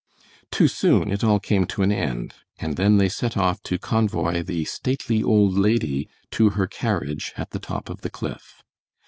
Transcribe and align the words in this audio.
Too 0.49 0.67
soon 0.67 1.11
it 1.11 1.23
all 1.23 1.39
came 1.39 1.67
to 1.67 1.83
an 1.83 1.91
end, 1.91 2.33
and 2.57 2.75
then 2.75 2.97
they 2.97 3.07
set 3.07 3.37
off 3.37 3.61
to 3.61 3.77
convoy 3.77 4.41
the 4.41 4.65
stately 4.65 5.21
old 5.21 5.53
lady 5.59 6.09
to 6.31 6.49
her 6.57 6.65
carriage 6.65 7.33
at 7.37 7.51
the 7.51 7.59
top 7.59 7.87
of 7.87 8.01
the 8.01 8.09
cliff. 8.09 8.63